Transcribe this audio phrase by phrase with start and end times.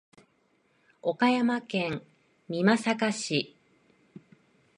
[1.03, 2.01] 岡山県
[2.49, 3.55] 美作市